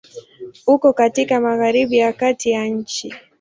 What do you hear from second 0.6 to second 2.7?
Uko katika Magharibi ya kati ya